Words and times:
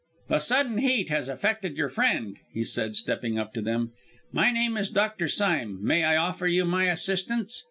"The 0.29 0.39
sudden 0.39 0.79
heat 0.79 1.09
has 1.09 1.29
affected 1.29 1.77
your 1.77 1.87
friend," 1.89 2.37
he 2.51 2.63
said, 2.63 2.95
stepping 2.95 3.37
up 3.37 3.53
to 3.53 3.61
them. 3.61 3.91
"My 4.31 4.49
name 4.51 4.75
is 4.75 4.89
Dr. 4.89 5.27
Sime; 5.27 5.77
may 5.85 6.03
I 6.03 6.17
offer 6.17 6.47
you 6.47 6.65
my 6.65 6.85
assistance?" 6.85 7.59